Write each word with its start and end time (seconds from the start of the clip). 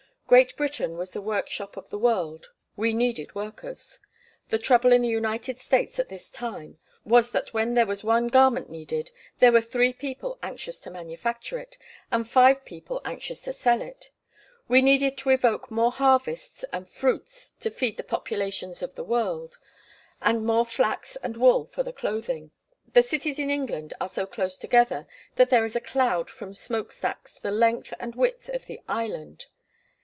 Great 0.31 0.55
Britain 0.55 0.95
was 0.95 1.11
the 1.11 1.21
workshop 1.21 1.75
of 1.75 1.89
the 1.89 1.97
world; 1.97 2.51
we 2.77 2.93
needed 2.93 3.35
workers. 3.35 3.99
The 4.47 4.57
trouble 4.57 4.93
in 4.93 5.01
the 5.01 5.09
United 5.09 5.59
States 5.59 5.99
at 5.99 6.07
this 6.07 6.31
time 6.31 6.77
was 7.03 7.31
that 7.31 7.53
when 7.53 7.73
there 7.73 7.85
was 7.85 8.01
one 8.01 8.29
garment 8.29 8.69
needed 8.69 9.11
there 9.39 9.51
were 9.51 9.59
three 9.59 9.91
people 9.91 10.39
anxious 10.41 10.79
to 10.79 10.89
manufacture 10.89 11.59
it, 11.59 11.77
and 12.13 12.25
five 12.25 12.63
people 12.63 13.01
anxious 13.03 13.41
to 13.41 13.51
sell 13.51 13.81
it. 13.81 14.09
We 14.69 14.81
needed 14.81 15.17
to 15.17 15.31
evoke 15.31 15.69
more 15.69 15.91
harvests 15.91 16.63
and 16.71 16.87
fruits 16.87 17.51
to 17.59 17.69
feed 17.69 17.97
the 17.97 18.03
populations 18.05 18.81
of 18.81 18.95
the 18.95 19.03
world, 19.03 19.57
and 20.21 20.45
more 20.45 20.65
flax 20.65 21.17
and 21.17 21.35
wool 21.35 21.65
for 21.65 21.83
the 21.83 21.91
clothing. 21.91 22.51
The 22.93 23.03
cities 23.03 23.37
in 23.37 23.49
England 23.49 23.93
are 23.99 24.07
so 24.07 24.25
close 24.25 24.57
together 24.57 25.07
that 25.35 25.49
there 25.49 25.65
is 25.65 25.75
a 25.75 25.81
cloud 25.81 26.29
from 26.29 26.53
smokestacks 26.53 27.37
the 27.37 27.51
length 27.51 27.93
and 27.99 28.15
width 28.15 28.47
of 28.47 28.67
the 28.67 28.79
island. 28.87 29.47